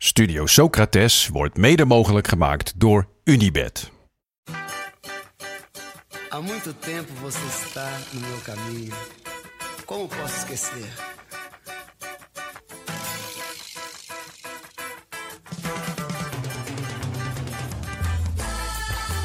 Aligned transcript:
Studio 0.00 0.46
Socrates 0.46 1.28
wordt 1.28 1.56
mede 1.56 1.84
mogelijk 1.84 2.28
gemaakt 2.28 2.72
door 2.76 3.08
Unibed. 3.24 3.90
Há 6.28 6.40
muito 6.40 6.72
tempo 6.78 7.12
você 7.20 7.46
está 7.46 7.90
no 8.12 8.20
meu 8.20 8.38
caminho. 8.44 8.94
Como 9.84 10.06
posso 10.06 10.36
esquecer? 10.36 10.88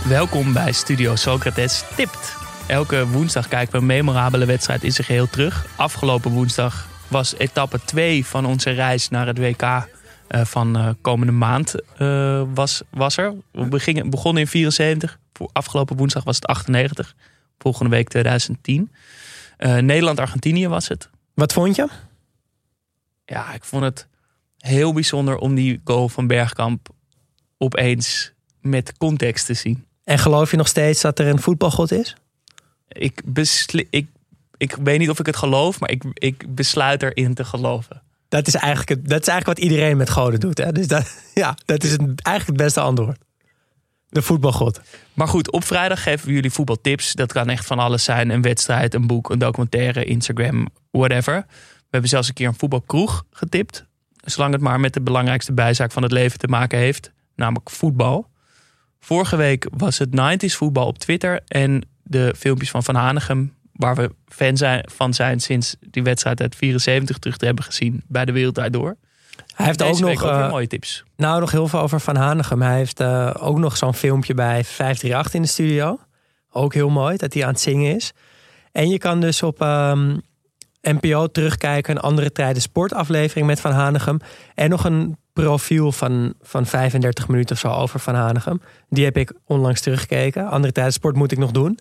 Welkom 0.07 0.53
bij 0.53 0.71
Studio 0.71 1.15
Socrates 1.15 1.83
Tipt. 1.95 2.35
Elke 2.67 3.07
woensdag 3.07 3.47
kijken 3.47 3.71
we 3.71 3.77
een 3.77 3.85
memorabele 3.85 4.45
wedstrijd 4.45 4.83
in 4.83 4.91
zijn 4.91 5.07
geheel 5.07 5.27
terug. 5.29 5.65
Afgelopen 5.75 6.31
woensdag 6.31 6.87
was 7.07 7.35
etappe 7.37 7.79
2 7.85 8.25
van 8.25 8.45
onze 8.45 8.69
reis 8.69 9.09
naar 9.09 9.27
het 9.27 9.37
WK 9.37 9.87
van 10.41 10.77
uh, 10.77 10.89
komende 11.01 11.31
maand 11.31 11.75
uh, 11.99 12.43
was, 12.53 12.81
was 12.89 13.17
er. 13.17 13.33
We 13.51 13.65
begingen, 13.65 14.09
begonnen 14.09 14.41
in 14.41 14.47
74. 14.47 15.19
Afgelopen 15.51 15.95
woensdag 15.95 16.23
was 16.23 16.35
het 16.35 16.45
98. 16.45 17.15
Volgende 17.57 17.89
week 17.89 18.09
2010. 18.09 18.91
Nederland-Argentinië 19.57 20.67
was 20.67 20.87
het. 20.87 21.09
Wat 21.33 21.53
vond 21.53 21.75
je? 21.75 21.87
Ja, 23.25 23.53
ik 23.53 23.63
vond 23.63 23.83
het 23.83 24.07
heel 24.57 24.93
bijzonder 24.93 25.37
om 25.37 25.55
die 25.55 25.81
goal 25.83 26.09
van 26.09 26.27
Bergkamp 26.27 26.89
opeens 27.57 28.31
met 28.61 28.97
context 28.97 29.45
te 29.45 29.53
zien. 29.53 29.85
En 30.03 30.19
geloof 30.19 30.51
je 30.51 30.57
nog 30.57 30.67
steeds 30.67 31.01
dat 31.01 31.19
er 31.19 31.27
een 31.27 31.39
voetbalgod 31.39 31.91
is? 31.91 32.15
Ik, 32.87 33.21
besli 33.25 33.87
ik, 33.89 34.07
ik 34.57 34.75
weet 34.75 34.99
niet 34.99 35.09
of 35.09 35.19
ik 35.19 35.25
het 35.25 35.35
geloof, 35.35 35.79
maar 35.79 35.91
ik, 35.91 36.03
ik 36.13 36.55
besluit 36.55 37.03
erin 37.03 37.33
te 37.33 37.43
geloven. 37.43 38.02
Dat 38.33 38.47
is 38.47 38.55
eigenlijk, 38.55 38.89
het, 38.89 39.09
dat 39.09 39.21
is 39.21 39.27
eigenlijk 39.27 39.59
wat 39.59 39.69
iedereen 39.69 39.97
met 39.97 40.09
goden 40.09 40.39
doet. 40.39 40.57
Hè? 40.57 40.71
Dus 40.71 40.87
dat, 40.87 41.17
ja, 41.33 41.55
dat 41.65 41.83
is 41.83 41.91
het, 41.91 42.01
eigenlijk 42.01 42.45
het 42.45 42.55
beste 42.55 42.79
antwoord. 42.79 43.17
De 44.09 44.21
voetbalgod. 44.21 44.81
Maar 45.13 45.27
goed, 45.27 45.51
op 45.51 45.63
vrijdag 45.63 46.03
geven 46.03 46.27
we 46.27 46.33
jullie 46.33 46.51
voetbaltips. 46.51 47.13
Dat 47.13 47.31
kan 47.33 47.49
echt 47.49 47.65
van 47.65 47.79
alles 47.79 48.03
zijn. 48.03 48.29
Een 48.29 48.41
wedstrijd, 48.41 48.93
een 48.93 49.07
boek, 49.07 49.29
een 49.29 49.39
documentaire, 49.39 50.05
Instagram, 50.05 50.67
whatever. 50.91 51.45
We 51.47 51.89
hebben 51.89 52.09
zelfs 52.09 52.27
een 52.27 52.33
keer 52.33 52.47
een 52.47 52.57
voetbalkroeg 52.57 53.25
getipt. 53.31 53.85
Zolang 54.23 54.53
het 54.53 54.61
maar 54.61 54.79
met 54.79 54.93
de 54.93 55.01
belangrijkste 55.01 55.53
bijzaak 55.53 55.91
van 55.91 56.03
het 56.03 56.11
leven 56.11 56.39
te 56.39 56.47
maken 56.47 56.79
heeft. 56.79 57.11
Namelijk 57.35 57.69
voetbal. 57.69 58.29
Vorige 58.99 59.35
week 59.35 59.67
was 59.77 59.97
het 59.97 60.09
90s 60.09 60.55
voetbal 60.57 60.87
op 60.87 60.97
Twitter. 60.97 61.41
En 61.47 61.83
de 62.03 62.33
filmpjes 62.37 62.69
van 62.69 62.83
Van 62.83 62.95
Hanegem, 62.95 63.53
waar 63.73 63.95
we 63.95 64.15
fan 64.27 64.57
zijn, 64.57 64.89
van 64.91 65.13
zijn 65.13 65.39
sinds 65.39 65.75
die 65.79 66.03
wedstrijd 66.03 66.41
uit 66.41 66.55
74 66.55 67.17
terug 67.17 67.37
te 67.37 67.45
hebben 67.45 67.63
gezien 67.63 68.03
bij 68.07 68.25
de 68.25 68.31
Wereldtijd 68.31 68.73
Door. 68.73 68.97
Hij 69.55 69.65
heeft 69.65 69.81
ook 69.83 69.99
nog 69.99 70.23
ook 70.23 70.31
uh, 70.31 70.49
mooie 70.49 70.67
tips. 70.67 71.03
Nou, 71.15 71.39
nog 71.39 71.51
heel 71.51 71.67
veel 71.67 71.79
over 71.79 71.99
Van 71.99 72.15
Hanegem. 72.15 72.61
Hij 72.61 72.75
heeft 72.75 73.01
uh, 73.01 73.33
ook 73.39 73.57
nog 73.57 73.77
zo'n 73.77 73.93
filmpje 73.93 74.33
bij 74.33 74.63
538 74.63 75.33
in 75.33 75.41
de 75.41 75.47
studio. 75.47 75.99
Ook 76.51 76.73
heel 76.73 76.89
mooi 76.89 77.17
dat 77.17 77.33
hij 77.33 77.43
aan 77.43 77.49
het 77.49 77.59
zingen 77.59 77.95
is. 77.95 78.13
En 78.71 78.89
je 78.89 78.97
kan 78.97 79.19
dus 79.19 79.43
op 79.43 79.61
um, 79.61 80.21
NPO 80.81 81.27
terugkijken, 81.27 81.95
een 81.95 82.01
andere 82.01 82.31
tijden 82.31 82.61
sportaflevering 82.61 83.47
met 83.47 83.59
Van 83.59 83.71
Hanegem. 83.71 84.19
En 84.55 84.69
nog 84.69 84.83
een 84.83 85.17
profiel 85.33 85.91
van, 85.91 86.33
van 86.41 86.65
35 86.65 87.27
minuten 87.27 87.55
of 87.55 87.61
zo 87.61 87.67
over 87.67 87.99
Van 87.99 88.15
Hanegem. 88.15 88.61
Die 88.89 89.03
heb 89.03 89.17
ik 89.17 89.33
onlangs 89.45 89.81
teruggekeken. 89.81 90.47
Andere 90.47 90.73
tijden 90.73 90.93
sport 90.93 91.15
moet 91.15 91.31
ik 91.31 91.37
nog 91.37 91.51
doen. 91.51 91.79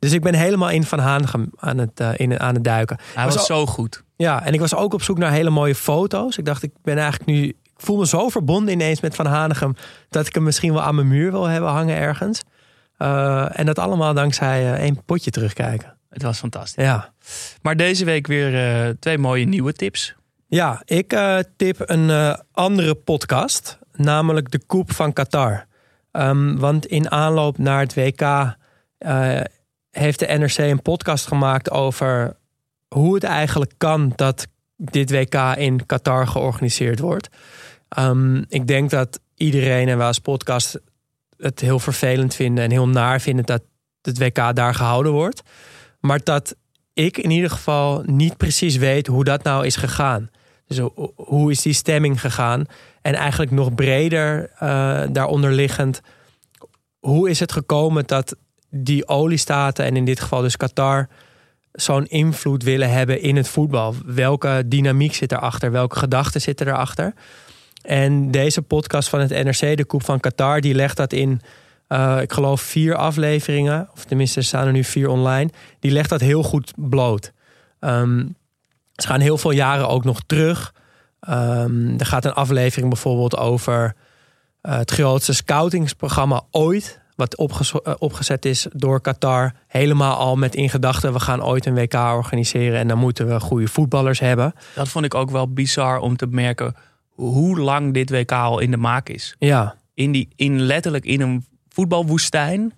Dus 0.00 0.12
ik 0.12 0.22
ben 0.22 0.34
helemaal 0.34 0.70
in 0.70 0.84
Van 0.84 0.98
Hanegem 0.98 1.50
aan 1.56 1.78
het, 1.78 2.00
uh, 2.00 2.10
in, 2.16 2.40
aan 2.40 2.54
het 2.54 2.64
duiken. 2.64 2.98
Hij 3.14 3.24
was, 3.24 3.34
was 3.34 3.46
zo 3.46 3.66
goed. 3.66 4.02
Ja, 4.16 4.44
en 4.44 4.52
ik 4.52 4.60
was 4.60 4.74
ook 4.74 4.94
op 4.94 5.02
zoek 5.02 5.18
naar 5.18 5.32
hele 5.32 5.50
mooie 5.50 5.74
foto's. 5.74 6.38
Ik 6.38 6.44
dacht, 6.44 6.62
ik 6.62 6.72
ben 6.82 6.98
eigenlijk 6.98 7.30
nu... 7.30 7.42
Ik 7.48 7.86
voel 7.86 7.96
me 7.96 8.06
zo 8.06 8.28
verbonden 8.28 8.74
ineens 8.74 9.00
met 9.00 9.14
Van 9.14 9.26
Hanegem... 9.26 9.74
dat 10.08 10.26
ik 10.26 10.34
hem 10.34 10.42
misschien 10.42 10.72
wel 10.72 10.82
aan 10.82 10.94
mijn 10.94 11.08
muur 11.08 11.30
wil 11.30 11.44
hebben 11.44 11.70
hangen 11.70 11.96
ergens. 11.96 12.42
Uh, 12.98 13.58
en 13.58 13.66
dat 13.66 13.78
allemaal 13.78 14.14
dankzij 14.14 14.62
uh, 14.62 14.72
één 14.72 15.04
potje 15.04 15.30
terugkijken. 15.30 15.96
Het 16.10 16.22
was 16.22 16.38
fantastisch. 16.38 16.84
Ja. 16.84 17.12
Maar 17.62 17.76
deze 17.76 18.04
week 18.04 18.26
weer 18.26 18.84
uh, 18.86 18.94
twee 18.98 19.18
mooie 19.18 19.44
nieuwe 19.44 19.72
tips. 19.72 20.14
Ja, 20.46 20.82
ik 20.84 21.18
tip 21.56 21.76
een 21.80 22.36
andere 22.52 22.94
podcast, 22.94 23.78
namelijk 23.92 24.50
de 24.50 24.60
Koep 24.66 24.92
van 24.92 25.12
Qatar. 25.12 25.66
Um, 26.12 26.58
want 26.58 26.86
in 26.86 27.10
aanloop 27.10 27.58
naar 27.58 27.80
het 27.80 27.94
WK 27.94 28.56
heeft 29.90 30.18
de 30.18 30.26
NRC 30.26 30.58
een 30.58 30.82
podcast 30.82 31.26
gemaakt 31.26 31.70
over 31.70 32.36
hoe 32.88 33.14
het 33.14 33.24
eigenlijk 33.24 33.72
kan 33.78 34.12
dat 34.16 34.46
dit 34.76 35.10
WK 35.10 35.34
in 35.56 35.86
Qatar 35.86 36.26
georganiseerd 36.26 36.98
wordt. 36.98 37.28
Um, 37.98 38.44
ik 38.48 38.66
denk 38.66 38.90
dat 38.90 39.20
iedereen 39.36 39.88
en 39.88 39.98
wij 39.98 40.06
als 40.06 40.18
podcast 40.18 40.80
het 41.36 41.60
heel 41.60 41.78
vervelend 41.78 42.34
vinden 42.34 42.64
en 42.64 42.70
heel 42.70 42.88
naar 42.88 43.20
vinden 43.20 43.44
dat 43.44 43.62
het 44.02 44.18
WK 44.18 44.54
daar 44.54 44.74
gehouden 44.74 45.12
wordt. 45.12 45.42
Maar 46.00 46.20
dat 46.24 46.56
ik 46.92 47.18
in 47.18 47.30
ieder 47.30 47.50
geval 47.50 48.02
niet 48.06 48.36
precies 48.36 48.76
weet 48.76 49.06
hoe 49.06 49.24
dat 49.24 49.42
nou 49.42 49.66
is 49.66 49.76
gegaan. 49.76 50.30
Dus 50.66 50.88
hoe 51.14 51.50
is 51.50 51.62
die 51.62 51.72
stemming 51.72 52.20
gegaan? 52.20 52.64
En 53.02 53.14
eigenlijk 53.14 53.50
nog 53.50 53.74
breder 53.74 54.50
uh, 54.62 55.02
daaronder 55.12 55.52
liggend, 55.52 56.00
hoe 56.98 57.30
is 57.30 57.40
het 57.40 57.52
gekomen 57.52 58.06
dat 58.06 58.36
die 58.70 59.08
oliestaten, 59.08 59.84
en 59.84 59.96
in 59.96 60.04
dit 60.04 60.20
geval 60.20 60.42
dus 60.42 60.56
Qatar, 60.56 61.08
zo'n 61.72 62.06
invloed 62.06 62.62
willen 62.62 62.90
hebben 62.90 63.20
in 63.20 63.36
het 63.36 63.48
voetbal? 63.48 63.94
Welke 64.04 64.62
dynamiek 64.66 65.14
zit 65.14 65.32
erachter? 65.32 65.70
Welke 65.70 65.98
gedachten 65.98 66.40
zitten 66.40 66.68
erachter? 66.68 67.14
En 67.82 68.30
deze 68.30 68.62
podcast 68.62 69.08
van 69.08 69.20
het 69.20 69.30
NRC, 69.30 69.76
de 69.76 69.84
Koep 69.84 70.04
van 70.04 70.20
Qatar, 70.20 70.60
die 70.60 70.74
legt 70.74 70.96
dat 70.96 71.12
in, 71.12 71.40
uh, 71.88 72.18
ik 72.20 72.32
geloof, 72.32 72.60
vier 72.60 72.94
afleveringen. 72.94 73.88
Of 73.94 74.04
tenminste, 74.04 74.38
er 74.38 74.44
staan 74.44 74.66
er 74.66 74.72
nu 74.72 74.84
vier 74.84 75.08
online. 75.08 75.50
Die 75.78 75.90
legt 75.90 76.08
dat 76.08 76.20
heel 76.20 76.42
goed 76.42 76.72
bloot. 76.76 77.32
Um, 77.80 78.36
ze 78.94 79.06
gaan 79.06 79.20
heel 79.20 79.38
veel 79.38 79.50
jaren 79.50 79.88
ook 79.88 80.04
nog 80.04 80.20
terug. 80.26 80.74
Um, 81.28 81.98
er 81.98 82.06
gaat 82.06 82.24
een 82.24 82.32
aflevering 82.32 82.88
bijvoorbeeld 82.88 83.36
over 83.36 83.94
uh, 84.62 84.76
het 84.76 84.90
grootste 84.90 85.34
scoutingsprogramma 85.34 86.42
ooit. 86.50 86.99
Wat 87.20 87.36
opge 87.36 87.82
uh, 87.86 87.94
opgezet 87.98 88.44
is 88.44 88.66
door 88.72 89.00
Qatar. 89.00 89.52
Helemaal 89.66 90.16
al 90.16 90.36
met 90.36 90.54
in 90.54 90.70
gedachten, 90.70 91.12
we 91.12 91.20
gaan 91.20 91.44
ooit 91.44 91.66
een 91.66 91.74
WK 91.74 91.94
organiseren. 91.94 92.78
En 92.78 92.88
dan 92.88 92.98
moeten 92.98 93.28
we 93.28 93.40
goede 93.40 93.68
voetballers 93.68 94.20
hebben. 94.20 94.54
Dat 94.74 94.88
vond 94.88 95.04
ik 95.04 95.14
ook 95.14 95.30
wel 95.30 95.52
bizar 95.52 95.98
om 95.98 96.16
te 96.16 96.26
merken 96.26 96.74
hoe 97.08 97.58
lang 97.58 97.94
dit 97.94 98.10
WK 98.10 98.32
al 98.32 98.58
in 98.58 98.70
de 98.70 98.76
maak 98.76 99.08
is. 99.08 99.34
Ja. 99.38 99.76
In, 99.94 100.12
die, 100.12 100.28
in 100.36 100.60
letterlijk 100.60 101.04
in 101.04 101.20
een 101.20 101.46
voetbalwoestijn 101.68 102.72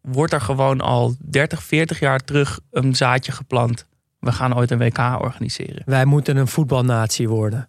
wordt 0.00 0.32
er 0.32 0.40
gewoon 0.40 0.80
al 0.80 1.14
30, 1.18 1.62
40 1.62 2.00
jaar 2.00 2.20
terug 2.20 2.60
een 2.70 2.94
zaadje 2.94 3.32
geplant 3.32 3.86
we 4.26 4.32
gaan 4.32 4.56
ooit 4.56 4.70
een 4.70 4.78
WK 4.78 4.98
organiseren. 4.98 5.82
Wij 5.84 6.04
moeten 6.04 6.36
een 6.36 6.48
voetbalnatie 6.48 7.28
worden. 7.28 7.68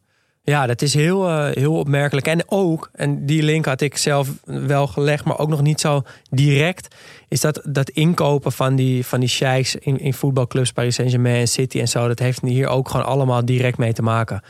Ja, 0.49 0.65
dat 0.65 0.81
is 0.81 0.93
heel, 0.93 1.29
uh, 1.29 1.47
heel 1.51 1.73
opmerkelijk. 1.73 2.27
En 2.27 2.43
ook, 2.45 2.89
en 2.93 3.25
die 3.25 3.43
link 3.43 3.65
had 3.65 3.81
ik 3.81 3.97
zelf 3.97 4.29
wel 4.43 4.87
gelegd, 4.87 5.25
maar 5.25 5.39
ook 5.39 5.49
nog 5.49 5.61
niet 5.61 5.79
zo 5.79 6.01
direct, 6.29 6.95
is 7.27 7.41
dat, 7.41 7.61
dat 7.63 7.89
inkopen 7.89 8.51
van 8.51 8.75
die, 8.75 9.05
van 9.05 9.19
die 9.19 9.29
sheiks 9.29 9.75
in, 9.75 9.99
in 9.99 10.13
voetbalclubs, 10.13 10.71
Paris 10.71 10.95
Saint-Germain, 10.95 11.47
City 11.47 11.79
en 11.79 11.87
zo, 11.87 12.07
dat 12.07 12.19
heeft 12.19 12.41
hier 12.41 12.67
ook 12.67 12.89
gewoon 12.89 13.05
allemaal 13.05 13.45
direct 13.45 13.77
mee 13.77 13.93
te 13.93 14.01
maken. 14.01 14.41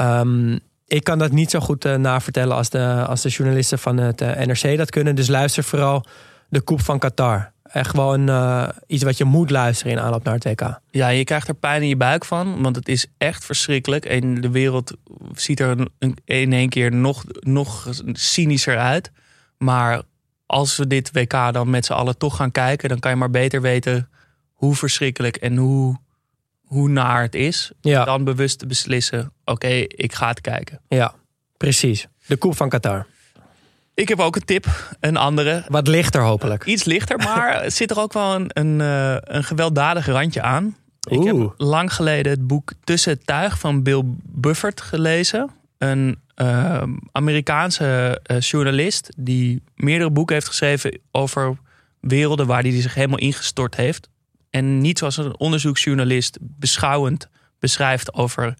Um, 0.00 0.58
ik 0.86 1.04
kan 1.04 1.18
dat 1.18 1.32
niet 1.32 1.50
zo 1.50 1.60
goed 1.60 1.84
uh, 1.84 1.94
navertellen 1.94 2.56
als 2.56 2.70
de, 2.70 3.04
als 3.08 3.22
de 3.22 3.28
journalisten 3.28 3.78
van 3.78 3.96
het 3.96 4.20
uh, 4.20 4.36
NRC 4.36 4.76
dat 4.76 4.90
kunnen. 4.90 5.14
Dus 5.14 5.28
luister 5.28 5.64
vooral 5.64 6.04
de 6.48 6.60
Koep 6.60 6.80
van 6.80 6.98
Qatar. 6.98 7.52
Echt 7.72 7.90
gewoon 7.90 8.28
uh, 8.28 8.68
iets 8.86 9.02
wat 9.02 9.16
je 9.16 9.24
moet 9.24 9.50
luisteren 9.50 9.92
in 9.92 10.00
aanloop 10.00 10.24
naar 10.24 10.34
het 10.34 10.44
WK. 10.44 10.80
Ja, 10.90 11.08
je 11.08 11.24
krijgt 11.24 11.48
er 11.48 11.54
pijn 11.54 11.82
in 11.82 11.88
je 11.88 11.96
buik 11.96 12.24
van, 12.24 12.62
want 12.62 12.76
het 12.76 12.88
is 12.88 13.06
echt 13.18 13.44
verschrikkelijk. 13.44 14.04
En 14.04 14.40
de 14.40 14.50
wereld 14.50 14.96
ziet 15.34 15.60
er 15.60 15.88
in 16.24 16.52
één 16.52 16.68
keer 16.68 16.92
nog, 16.92 17.24
nog 17.40 17.88
cynischer 18.12 18.78
uit. 18.78 19.10
Maar 19.58 20.02
als 20.46 20.76
we 20.76 20.86
dit 20.86 21.12
WK 21.12 21.52
dan 21.52 21.70
met 21.70 21.84
z'n 21.84 21.92
allen 21.92 22.18
toch 22.18 22.36
gaan 22.36 22.52
kijken, 22.52 22.88
dan 22.88 22.98
kan 22.98 23.10
je 23.10 23.16
maar 23.16 23.30
beter 23.30 23.60
weten 23.60 24.08
hoe 24.52 24.74
verschrikkelijk 24.74 25.36
en 25.36 25.56
hoe, 25.56 25.96
hoe 26.64 26.88
naar 26.88 27.22
het 27.22 27.34
is. 27.34 27.72
Ja. 27.80 28.04
Dan 28.04 28.24
bewust 28.24 28.58
te 28.58 28.66
beslissen: 28.66 29.20
oké, 29.20 29.52
okay, 29.52 29.80
ik 29.82 30.14
ga 30.14 30.28
het 30.28 30.40
kijken. 30.40 30.80
Ja, 30.88 31.14
Precies. 31.58 32.08
De 32.26 32.36
Koep 32.36 32.56
van 32.56 32.68
Qatar. 32.68 33.06
Ik 33.98 34.08
heb 34.08 34.20
ook 34.20 34.36
een 34.36 34.44
tip, 34.44 34.96
een 35.00 35.16
andere. 35.16 35.64
Wat 35.68 35.86
lichter 35.86 36.22
hopelijk. 36.22 36.64
Iets 36.64 36.84
lichter, 36.84 37.18
maar 37.18 37.62
het 37.62 37.74
zit 37.80 37.90
er 37.90 37.98
ook 37.98 38.12
wel 38.12 38.34
een, 38.34 38.50
een, 38.52 38.80
eh, 38.80 39.16
een 39.20 39.44
gewelddadig 39.44 40.06
randje 40.06 40.42
aan. 40.42 40.76
Ik 41.08 41.22
heb 41.22 41.54
lang 41.56 41.92
geleden 41.92 42.32
het 42.32 42.46
boek 42.46 42.72
Tussen 42.84 43.12
het 43.12 43.26
Tuig 43.26 43.58
van 43.58 43.82
Bill 43.82 44.02
Buffert 44.22 44.80
gelezen. 44.80 45.50
Een 45.78 46.18
eh, 46.34 46.82
Amerikaanse 47.12 48.20
eh, 48.22 48.40
journalist 48.40 49.12
die 49.16 49.62
meerdere 49.74 50.10
boeken 50.10 50.34
heeft 50.34 50.48
geschreven 50.48 50.98
over 51.10 51.56
werelden 52.00 52.46
waar 52.46 52.62
hij 52.62 52.80
zich 52.80 52.94
helemaal 52.94 53.18
ingestort 53.18 53.76
heeft. 53.76 54.08
En 54.50 54.78
niet 54.78 54.98
zoals 54.98 55.16
een 55.16 55.38
onderzoeksjournalist 55.38 56.38
beschouwend 56.40 57.28
beschrijft 57.58 58.14
over 58.14 58.54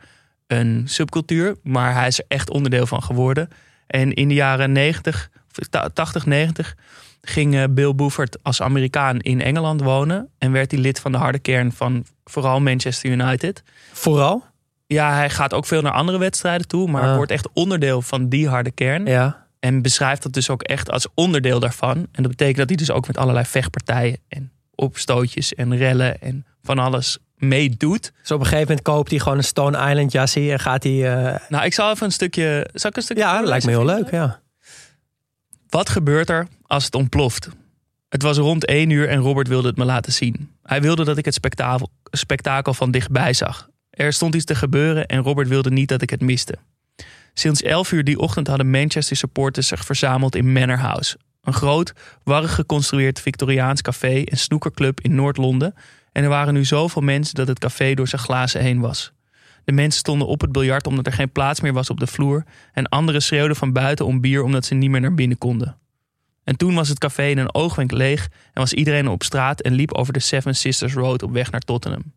een 0.46 0.82
subcultuur, 0.84 1.56
maar 1.62 1.94
hij 1.94 2.06
is 2.06 2.18
er 2.18 2.24
echt 2.28 2.50
onderdeel 2.50 2.86
van 2.86 3.02
geworden. 3.02 3.48
En 3.88 4.12
in 4.14 4.28
de 4.28 4.34
jaren 4.34 4.72
90, 4.72 5.30
of 5.60 5.68
ta- 5.68 5.88
80, 5.88 6.26
90 6.26 6.74
ging 7.22 7.54
eh, 7.54 7.64
Bill 7.70 7.94
Buffert 7.94 8.42
als 8.42 8.62
Amerikaan 8.62 9.18
in 9.18 9.40
Engeland 9.40 9.82
wonen 9.82 10.28
en 10.38 10.52
werd 10.52 10.70
hij 10.70 10.80
lid 10.80 11.00
van 11.00 11.12
de 11.12 11.18
harde 11.18 11.38
kern 11.38 11.72
van 11.72 12.04
vooral 12.24 12.60
Manchester 12.60 13.10
United. 13.10 13.62
Vooral? 13.92 14.44
Ja, 14.86 15.14
hij 15.14 15.30
gaat 15.30 15.54
ook 15.54 15.66
veel 15.66 15.82
naar 15.82 15.92
andere 15.92 16.18
wedstrijden 16.18 16.66
toe, 16.68 16.90
maar 16.90 17.02
Ah. 17.02 17.16
wordt 17.16 17.30
echt 17.32 17.48
onderdeel 17.52 18.02
van 18.02 18.28
die 18.28 18.48
harde 18.48 18.70
kern. 18.70 19.06
Ja. 19.06 19.46
En 19.60 19.82
beschrijft 19.82 20.22
dat 20.22 20.32
dus 20.32 20.50
ook 20.50 20.62
echt 20.62 20.90
als 20.90 21.06
onderdeel 21.14 21.60
daarvan. 21.60 21.96
En 21.96 22.22
dat 22.22 22.28
betekent 22.28 22.56
dat 22.56 22.68
hij 22.68 22.76
dus 22.76 22.90
ook 22.90 23.06
met 23.06 23.16
allerlei 23.16 23.44
vechtpartijen 23.46 24.18
en 24.28 24.52
opstootjes 24.74 25.54
en 25.54 25.76
rellen 25.76 26.20
en 26.20 26.46
van 26.62 26.78
alles 26.78 27.18
meedoet. 27.38 28.12
Dus 28.20 28.30
op 28.30 28.38
een 28.40 28.44
gegeven 28.46 28.66
moment 28.68 28.82
koopt 28.86 29.10
hij 29.10 29.18
gewoon 29.18 29.38
een 29.38 29.44
Stone 29.44 29.88
Island 29.90 30.12
jasje 30.12 30.52
en 30.52 30.60
gaat 30.60 30.82
hij... 30.82 31.16
eh, 31.32 31.40
Nou, 31.48 31.64
ik 31.64 31.72
zal 31.74 31.90
even 31.90 32.06
een 32.06 32.12
stukje. 32.12 32.68
Zal 32.72 32.90
ik 32.90 32.96
een 32.96 33.02
stukje 33.02 33.22
Ja, 33.22 33.38
dat 33.38 33.48
lijkt 33.48 33.64
me 33.64 33.70
heel 33.70 33.84
leuk, 33.84 34.10
ja. 34.10 34.40
Wat 35.68 35.88
gebeurt 35.88 36.30
er 36.30 36.46
als 36.66 36.84
het 36.84 36.94
ontploft? 36.94 37.48
Het 38.08 38.22
was 38.22 38.36
rond 38.36 38.64
één 38.64 38.90
uur 38.90 39.08
en 39.08 39.18
Robert 39.20 39.48
wilde 39.48 39.68
het 39.68 39.76
me 39.76 39.84
laten 39.84 40.12
zien. 40.12 40.50
Hij 40.62 40.80
wilde 40.80 41.04
dat 41.04 41.16
ik 41.18 41.24
het 41.24 41.34
spektakel, 41.34 41.90
spektakel 42.10 42.74
van 42.74 42.90
dichtbij 42.90 43.32
zag. 43.32 43.68
Er 43.90 44.12
stond 44.12 44.34
iets 44.34 44.44
te 44.44 44.54
gebeuren 44.54 45.06
en 45.06 45.22
Robert 45.22 45.48
wilde 45.48 45.70
niet 45.70 45.88
dat 45.88 46.02
ik 46.02 46.10
het 46.10 46.20
miste. 46.20 46.54
Sinds 47.34 47.62
11 47.62 47.92
uur 47.92 48.04
die 48.04 48.18
ochtend 48.18 48.46
hadden 48.46 48.70
Manchester 48.70 49.16
supporters 49.16 49.66
zich 49.66 49.84
verzameld 49.84 50.34
in 50.36 50.52
Manor 50.52 50.78
House. 50.78 51.16
Een 51.42 51.52
groot, 51.52 51.92
warrig 52.22 52.54
geconstrueerd 52.54 53.20
Victoriaans 53.20 53.82
café 53.82 54.22
en 54.24 54.36
snoekerclub 54.38 55.00
in 55.00 55.14
Noord-Londen. 55.14 55.74
En 56.18 56.24
er 56.24 56.30
waren 56.30 56.54
nu 56.54 56.64
zoveel 56.64 57.02
mensen 57.02 57.34
dat 57.34 57.48
het 57.48 57.58
café 57.58 57.94
door 57.94 58.08
zijn 58.08 58.20
glazen 58.20 58.60
heen 58.60 58.80
was. 58.80 59.12
De 59.64 59.72
mensen 59.72 59.98
stonden 59.98 60.26
op 60.26 60.40
het 60.40 60.52
biljart 60.52 60.86
omdat 60.86 61.06
er 61.06 61.12
geen 61.12 61.32
plaats 61.32 61.60
meer 61.60 61.72
was 61.72 61.90
op 61.90 62.00
de 62.00 62.06
vloer. 62.06 62.44
En 62.72 62.88
anderen 62.88 63.22
schreeuwden 63.22 63.56
van 63.56 63.72
buiten 63.72 64.06
om 64.06 64.20
bier 64.20 64.42
omdat 64.42 64.64
ze 64.64 64.74
niet 64.74 64.90
meer 64.90 65.00
naar 65.00 65.14
binnen 65.14 65.38
konden. 65.38 65.76
En 66.44 66.56
toen 66.56 66.74
was 66.74 66.88
het 66.88 66.98
café 66.98 67.26
in 67.26 67.38
een 67.38 67.54
oogwenk 67.54 67.90
leeg 67.90 68.24
en 68.24 68.60
was 68.60 68.72
iedereen 68.72 69.08
op 69.08 69.22
straat 69.22 69.60
en 69.60 69.72
liep 69.72 69.92
over 69.92 70.12
de 70.12 70.18
Seven 70.18 70.54
Sisters 70.54 70.94
Road 70.94 71.22
op 71.22 71.32
weg 71.32 71.50
naar 71.50 71.60
Tottenham. 71.60 72.12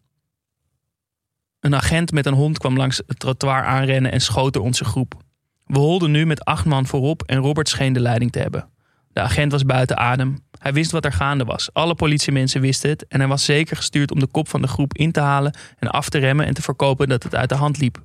Een 1.60 1.76
agent 1.76 2.12
met 2.12 2.26
een 2.26 2.34
hond 2.34 2.58
kwam 2.58 2.78
langs 2.78 3.02
het 3.08 3.20
trottoir 3.20 3.64
aanrennen 3.64 4.12
en 4.12 4.22
schoot 4.22 4.58
onze 4.58 4.86
groep. 4.86 5.24
We 5.66 5.80
holden 5.80 6.12
nu 6.12 6.26
met 6.26 6.46
acht 6.46 6.66
man 6.66 6.86
voorop 6.86 7.24
en 7.24 7.38
Robert 7.38 7.70
scheen 7.70 7.94
de 7.94 8.00
leiding 8.00 8.32
te 8.32 8.40
hebben. 8.40 8.70
De 9.14 9.22
agent 9.22 9.52
was 9.52 9.66
buiten 9.66 9.98
adem. 9.98 10.38
Hij 10.62 10.74
wist 10.74 10.92
wat 10.92 11.06
er 11.06 11.14
gaande 11.14 11.44
was. 11.44 11.74
Alle 11.74 11.96
politiemensen 11.96 12.62
wisten 12.62 12.90
het 12.90 13.08
en 13.08 13.20
hij 13.20 13.28
was 13.28 13.46
zeker 13.46 13.76
gestuurd 13.76 14.12
om 14.12 14.20
de 14.20 14.28
kop 14.28 14.50
van 14.50 14.62
de 14.62 14.68
groep 14.68 14.94
in 14.94 15.12
te 15.12 15.20
halen 15.20 15.54
en 15.80 15.88
af 15.88 16.10
te 16.10 16.18
remmen 16.18 16.46
en 16.46 16.54
te 16.54 16.62
voorkomen 16.62 17.10
dat 17.10 17.24
het 17.24 17.36
uit 17.36 17.50
de 17.50 17.56
hand 17.56 17.78
liep. 17.78 18.02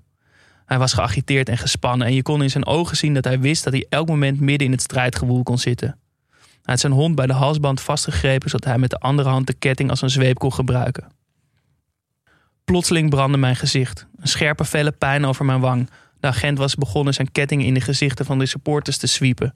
Hij 0.66 0.78
was 0.78 0.92
geagiteerd 0.92 1.48
en 1.48 1.58
gespannen 1.58 2.06
en 2.06 2.14
je 2.14 2.22
kon 2.22 2.42
in 2.42 2.50
zijn 2.50 2.66
ogen 2.66 2.96
zien 2.96 3.14
dat 3.14 3.24
hij 3.24 3.40
wist 3.40 3.64
dat 3.64 3.72
hij 3.72 3.86
elk 3.88 4.08
moment 4.08 4.40
midden 4.40 4.66
in 4.66 4.72
het 4.72 4.82
strijdgewoel 4.82 5.42
kon 5.42 5.58
zitten. 5.58 5.98
Hij 6.38 6.60
had 6.62 6.80
zijn 6.80 6.92
hond 6.92 7.14
bij 7.14 7.26
de 7.26 7.32
halsband 7.32 7.80
vastgegrepen 7.80 8.50
zodat 8.50 8.64
hij 8.64 8.78
met 8.78 8.90
de 8.90 8.98
andere 8.98 9.28
hand 9.28 9.46
de 9.46 9.54
ketting 9.54 9.90
als 9.90 10.02
een 10.02 10.10
zweep 10.10 10.38
kon 10.38 10.52
gebruiken. 10.52 11.04
Plotseling 12.64 13.10
brandde 13.10 13.38
mijn 13.38 13.56
gezicht. 13.56 14.06
Een 14.20 14.28
scherpe 14.28 14.64
felle 14.64 14.92
pijn 14.92 15.24
over 15.24 15.44
mijn 15.44 15.60
wang. 15.60 15.90
De 16.20 16.26
agent 16.26 16.58
was 16.58 16.74
begonnen 16.74 17.14
zijn 17.14 17.32
ketting 17.32 17.64
in 17.64 17.74
de 17.74 17.80
gezichten 17.80 18.24
van 18.24 18.38
de 18.38 18.46
supporters 18.46 18.96
te 18.96 19.06
zwiepen. 19.06 19.52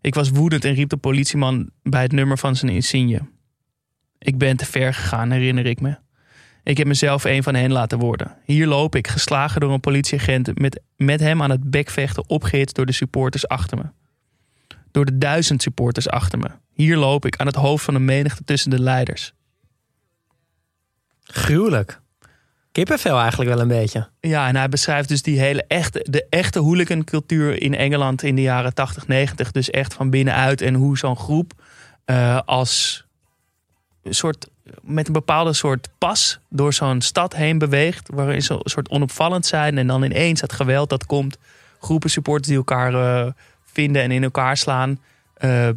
Ik 0.00 0.14
was 0.14 0.30
woedend 0.30 0.64
en 0.64 0.74
riep 0.74 0.88
de 0.88 0.96
politieman 0.96 1.70
bij 1.82 2.02
het 2.02 2.12
nummer 2.12 2.38
van 2.38 2.56
zijn 2.56 2.72
insigne. 2.72 3.20
Ik 4.18 4.38
ben 4.38 4.56
te 4.56 4.64
ver 4.64 4.94
gegaan, 4.94 5.30
herinner 5.30 5.66
ik 5.66 5.80
me. 5.80 5.96
Ik 6.62 6.76
heb 6.76 6.86
mezelf 6.86 7.24
een 7.24 7.42
van 7.42 7.54
hen 7.54 7.72
laten 7.72 7.98
worden. 7.98 8.36
Hier 8.44 8.66
loop 8.66 8.94
ik, 8.94 9.06
geslagen 9.06 9.60
door 9.60 9.72
een 9.72 9.80
politieagent, 9.80 10.58
met, 10.58 10.80
met 10.96 11.20
hem 11.20 11.42
aan 11.42 11.50
het 11.50 11.70
bekvechten, 11.70 12.28
opgehitst 12.28 12.76
door 12.76 12.86
de 12.86 12.92
supporters 12.92 13.48
achter 13.48 13.78
me. 13.78 13.84
Door 14.90 15.04
de 15.04 15.18
duizend 15.18 15.62
supporters 15.62 16.08
achter 16.08 16.38
me. 16.38 16.48
Hier 16.72 16.96
loop 16.96 17.24
ik 17.26 17.36
aan 17.36 17.46
het 17.46 17.54
hoofd 17.54 17.84
van 17.84 17.94
een 17.94 18.04
menigte 18.04 18.44
tussen 18.44 18.70
de 18.70 18.80
leiders. 18.80 19.32
Gruwelijk. 21.22 22.00
Kippenvel 22.76 23.18
eigenlijk 23.18 23.50
wel 23.50 23.60
een 23.60 23.68
beetje. 23.68 24.08
Ja, 24.20 24.48
en 24.48 24.56
hij 24.56 24.68
beschrijft 24.68 25.08
dus 25.08 25.22
die 25.22 25.38
hele 25.40 25.64
echte, 25.68 26.06
de 26.10 26.26
echte 26.30 26.58
hooligancultuur 26.58 27.62
in 27.62 27.74
Engeland 27.74 28.22
in 28.22 28.34
de 28.34 28.42
jaren 28.42 28.74
80, 28.74 29.06
90. 29.06 29.52
Dus 29.52 29.70
echt 29.70 29.94
van 29.94 30.10
binnenuit 30.10 30.60
en 30.60 30.74
hoe 30.74 30.98
zo'n 30.98 31.16
groep 31.16 31.52
eh, 32.04 32.40
als 32.44 33.04
een 34.02 34.14
soort, 34.14 34.48
met 34.82 35.06
een 35.06 35.12
bepaalde 35.12 35.52
soort 35.52 35.88
pas 35.98 36.38
door 36.48 36.72
zo'n 36.72 37.00
stad 37.00 37.34
heen 37.34 37.58
beweegt. 37.58 38.08
Waarin 38.14 38.42
ze 38.42 38.52
een 38.52 38.60
soort 38.64 38.88
onopvallend 38.88 39.46
zijn 39.46 39.78
en 39.78 39.86
dan 39.86 40.02
ineens 40.02 40.40
het 40.40 40.52
geweld 40.52 40.90
dat 40.90 41.06
komt. 41.06 41.38
Groepen 41.80 42.10
supporters 42.10 42.48
die 42.48 42.56
elkaar 42.56 42.94
eh, 42.94 43.32
vinden 43.64 44.02
en 44.02 44.10
in 44.10 44.22
elkaar 44.22 44.56
slaan. 44.56 45.00
Eh, 45.34 45.68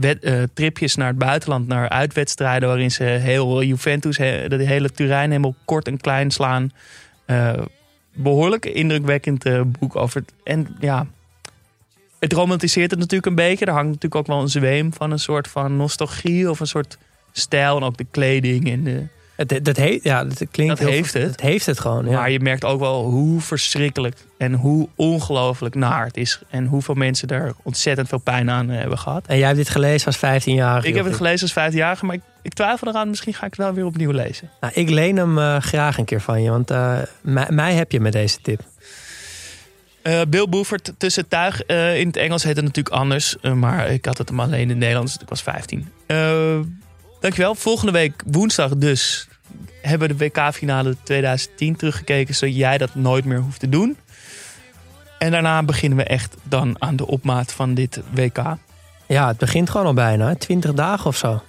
eh, 0.00 0.42
tripjes 0.54 0.94
naar 0.94 1.08
het 1.08 1.18
buitenland, 1.18 1.66
naar 1.66 1.88
uitwedstrijden 1.88 2.68
waarin 2.68 2.90
ze 2.90 3.04
heel 3.04 3.62
Juventus, 3.62 4.16
de 4.16 4.56
hele 4.58 4.90
Turijn 4.90 5.30
helemaal 5.30 5.54
kort 5.64 5.86
en 5.86 6.00
klein 6.00 6.30
slaan. 6.30 6.70
Eh, 7.24 7.52
behoorlijk 8.14 8.66
indrukwekkend 8.66 9.44
eh, 9.44 9.60
boek 9.78 9.96
over 9.96 10.20
het. 10.20 10.32
En 10.44 10.76
ja, 10.80 11.06
het 12.18 12.32
romantiseert 12.32 12.90
het 12.90 13.00
natuurlijk 13.00 13.26
een 13.26 13.34
beetje. 13.34 13.64
Er 13.64 13.72
hangt 13.72 13.86
natuurlijk 13.86 14.14
ook 14.14 14.26
wel 14.26 14.40
een 14.40 14.48
zweem 14.48 14.92
van 14.92 15.10
een 15.10 15.18
soort 15.18 15.48
van 15.48 15.76
nostalgie 15.76 16.50
of 16.50 16.60
een 16.60 16.66
soort 16.66 16.98
stijl 17.32 17.76
en 17.76 17.82
ook 17.82 17.96
de 17.96 18.06
kleding 18.10 18.70
en 18.70 18.84
de, 18.84 19.06
Het, 19.46 19.64
dat, 19.64 19.76
he, 19.76 19.98
ja, 20.02 20.24
dat 20.24 20.42
klinkt 20.50 20.78
Dat 20.78 20.88
heeft 20.88 21.14
het. 21.14 21.22
Het 21.22 21.40
heeft 21.40 21.66
het 21.66 21.80
gewoon, 21.80 22.06
ja. 22.06 22.18
Maar 22.18 22.30
je 22.30 22.40
merkt 22.40 22.64
ook 22.64 22.80
wel 22.80 23.04
hoe 23.04 23.40
verschrikkelijk 23.40 24.16
en 24.38 24.52
hoe 24.52 24.88
ongelooflijk 24.94 25.74
naar 25.74 26.04
het 26.06 26.16
is. 26.16 26.40
En 26.50 26.66
hoeveel 26.66 26.94
mensen 26.94 27.28
daar 27.28 27.52
ontzettend 27.62 28.08
veel 28.08 28.18
pijn 28.18 28.50
aan 28.50 28.70
eh, 28.70 28.78
hebben 28.78 28.98
gehad. 28.98 29.26
En 29.26 29.36
jij 29.36 29.46
hebt 29.46 29.58
dit 29.58 29.68
gelezen 29.68 30.06
als 30.06 30.16
15-jarige. 30.16 30.88
Ik 30.88 30.94
heb 30.94 31.04
het 31.04 31.14
gelezen 31.14 31.42
als 31.42 31.52
vijfjarige, 31.52 32.04
maar 32.04 32.14
ik, 32.14 32.22
ik 32.42 32.54
twijfel 32.54 32.88
eraan. 32.88 33.08
Misschien 33.08 33.34
ga 33.34 33.46
ik 33.46 33.50
het 33.50 33.60
wel 33.60 33.72
weer 33.72 33.84
opnieuw 33.84 34.10
lezen. 34.10 34.50
Nou, 34.60 34.72
ik 34.76 34.90
leen 34.90 35.16
hem 35.16 35.38
eh, 35.38 35.56
graag 35.60 35.98
een 35.98 36.04
keer 36.04 36.20
van 36.20 36.42
je, 36.42 36.50
want 36.50 36.70
eh, 36.70 36.98
mij, 37.20 37.46
mij 37.50 37.74
heb 37.74 37.92
je 37.92 38.00
met 38.00 38.12
deze 38.12 38.38
tip. 38.42 38.60
Bill 40.28 40.46
Boefert 40.48 40.92
tussen 40.98 41.28
tuig. 41.28 41.66
in 41.66 42.06
het 42.06 42.16
Engels 42.16 42.42
heet 42.42 42.56
het 42.56 42.64
natuurlijk 42.64 42.94
anders. 42.94 43.36
maar 43.54 43.90
ik 43.90 44.04
had 44.04 44.18
het 44.18 44.28
hem 44.28 44.40
alleen 44.40 44.60
in 44.60 44.68
het 44.68 44.78
Nederlands. 44.78 45.12
dus 45.12 45.22
Ik 45.22 45.28
was 45.28 45.42
15. 45.42 45.88
Dankjewel. 47.20 47.54
Volgende 47.54 47.92
week 47.92 48.22
woensdag 48.26 48.76
dus 48.76 49.28
hebben 49.82 50.08
we 50.08 50.14
de 50.14 50.24
WK-finale 50.24 50.96
2010 51.02 51.76
teruggekeken. 51.76 52.34
Zodat 52.34 52.56
jij 52.56 52.78
dat 52.78 52.94
nooit 52.94 53.24
meer 53.24 53.40
hoeft 53.40 53.60
te 53.60 53.68
doen. 53.68 53.96
En 55.18 55.30
daarna 55.30 55.62
beginnen 55.62 55.98
we 55.98 56.04
echt 56.04 56.36
dan 56.42 56.76
aan 56.78 56.96
de 56.96 57.06
opmaat 57.06 57.52
van 57.52 57.74
dit 57.74 58.00
WK. 58.10 58.56
Ja, 59.06 59.28
het 59.28 59.38
begint 59.38 59.70
gewoon 59.70 59.86
al 59.86 59.94
bijna. 59.94 60.26
hè. 60.28 60.36
20 60.36 60.72
dagen 60.72 61.06
of 61.06 61.16
zo. 61.16 61.42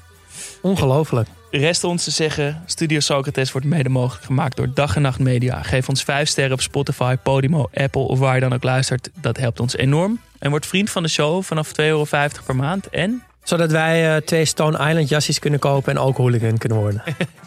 Ongelooflijk. 0.61 1.27
Rest 1.51 1.83
ons 1.83 2.03
te 2.03 2.11
zeggen, 2.11 2.63
Studio 2.65 2.99
Socrates 2.99 3.51
wordt 3.51 3.67
mede 3.67 3.89
mogelijk 3.89 4.25
gemaakt 4.25 4.57
door 4.57 4.73
Dag 4.73 4.95
en 4.95 5.01
Nacht 5.01 5.19
Media. 5.19 5.61
Geef 5.61 5.89
ons 5.89 6.03
5 6.03 6.27
sterren 6.29 6.53
op 6.53 6.61
Spotify, 6.61 7.15
Podimo, 7.15 7.69
Apple 7.73 8.01
of 8.01 8.19
waar 8.19 8.35
je 8.35 8.41
dan 8.41 8.53
ook 8.53 8.63
luistert. 8.63 9.09
Dat 9.21 9.38
helpt 9.38 9.59
ons 9.59 9.75
enorm. 9.75 10.19
En 10.39 10.49
word 10.49 10.65
vriend 10.65 10.89
van 10.89 11.03
de 11.03 11.09
show 11.09 11.43
vanaf 11.43 11.67
2,50 11.67 11.73
euro 11.75 12.05
per 12.45 12.55
maand. 12.55 12.88
En 12.89 13.23
Zodat 13.50 13.72
wij 13.72 14.15
eh, 14.15 14.22
twee 14.22 14.46
Stone 14.46 14.88
Island 14.89 15.10
jassies 15.10 15.39
kunnen 15.39 15.60
kopen 15.60 15.91
en 15.91 16.00
ook 16.00 16.18
hooligan 16.18 16.58
kunnen 16.58 16.77
worden. 16.77 17.03